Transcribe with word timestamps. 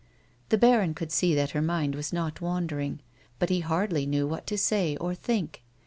The 0.49 0.57
baron 0.57 0.95
could 0.95 1.11
see 1.11 1.35
that 1.35 1.51
her 1.51 1.61
mind 1.61 1.93
was 1.93 2.11
not 2.11 2.41
wandering, 2.41 3.01
but 3.37 3.51
he 3.51 3.59
hardly 3.59 4.07
knew 4.07 4.25
what 4.25 4.47
to 4.47 4.57
say 4.57 4.95
or 4.97 5.13
think. 5.13 5.61